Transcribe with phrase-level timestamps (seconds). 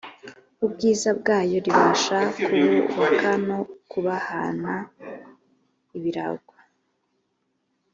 [0.65, 3.59] ubwiza bwayo ribasha kububaka no
[3.89, 4.73] kubahana
[5.97, 6.57] ibiragwa